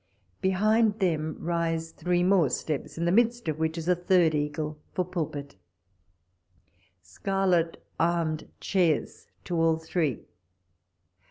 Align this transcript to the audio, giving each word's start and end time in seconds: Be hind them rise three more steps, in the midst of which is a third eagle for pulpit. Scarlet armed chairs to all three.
Be 0.41 0.49
hind 0.49 0.97
them 0.97 1.37
rise 1.39 1.91
three 1.91 2.23
more 2.23 2.49
steps, 2.49 2.97
in 2.97 3.05
the 3.05 3.11
midst 3.11 3.47
of 3.47 3.59
which 3.59 3.77
is 3.77 3.87
a 3.87 3.95
third 3.95 4.33
eagle 4.33 4.79
for 4.93 5.05
pulpit. 5.05 5.55
Scarlet 7.03 7.77
armed 7.99 8.49
chairs 8.59 9.27
to 9.43 9.55
all 9.61 9.77
three. 9.77 10.25